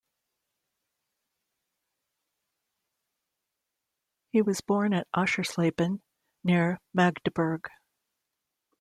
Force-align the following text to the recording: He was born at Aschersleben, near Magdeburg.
He 4.31 4.41
was 4.41 4.61
born 4.61 4.95
at 4.95 5.05
Aschersleben, 5.15 6.01
near 6.43 6.79
Magdeburg. 6.91 7.67